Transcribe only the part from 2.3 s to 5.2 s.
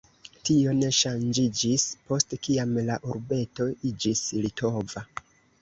kiam la urbeto iĝis litova.